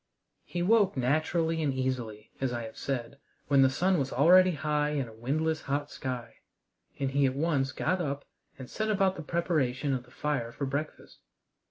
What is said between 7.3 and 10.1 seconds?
once got up and set about the preparation of the